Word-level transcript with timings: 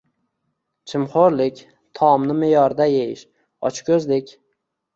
Chimxo‘rlik– 0.93 1.61
taomni 2.01 2.39
me’yorida 2.41 2.89
yeyish– 2.91 3.25
ochko‘zlik. 3.73 4.37